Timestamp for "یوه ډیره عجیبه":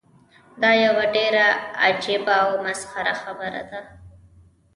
0.85-2.35